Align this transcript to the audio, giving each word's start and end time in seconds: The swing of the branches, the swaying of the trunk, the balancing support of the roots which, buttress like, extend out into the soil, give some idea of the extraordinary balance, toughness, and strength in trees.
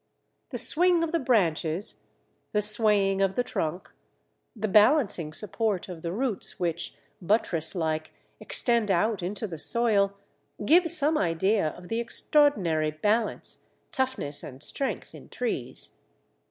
The 0.49 0.57
swing 0.57 1.03
of 1.03 1.11
the 1.11 1.19
branches, 1.19 2.07
the 2.53 2.61
swaying 2.63 3.21
of 3.21 3.35
the 3.35 3.43
trunk, 3.43 3.93
the 4.55 4.67
balancing 4.67 5.31
support 5.31 5.87
of 5.87 6.01
the 6.01 6.11
roots 6.11 6.59
which, 6.59 6.95
buttress 7.21 7.75
like, 7.75 8.11
extend 8.39 8.89
out 8.89 9.21
into 9.21 9.45
the 9.45 9.59
soil, 9.59 10.17
give 10.65 10.89
some 10.89 11.19
idea 11.19 11.67
of 11.67 11.87
the 11.89 11.99
extraordinary 11.99 12.89
balance, 12.89 13.59
toughness, 13.91 14.41
and 14.41 14.63
strength 14.63 15.13
in 15.13 15.29
trees. 15.29 15.97